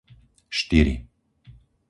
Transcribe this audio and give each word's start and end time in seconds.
štyri 0.57 0.95